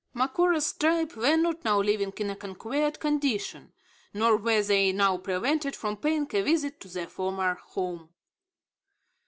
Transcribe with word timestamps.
Macora's 0.15 0.73
tribe 0.73 1.13
were 1.13 1.37
not 1.37 1.63
now 1.63 1.79
living 1.79 2.11
in 2.17 2.31
a 2.31 2.35
conquered 2.35 2.99
condition; 2.99 3.71
nor 4.15 4.37
were 4.37 4.63
they 4.63 4.91
now 4.91 5.19
prevented 5.19 5.75
from 5.75 5.95
paying 5.95 6.23
a 6.33 6.41
visit 6.41 6.79
to 6.79 6.87
their 6.87 7.05
former 7.05 7.53
home. 7.53 8.09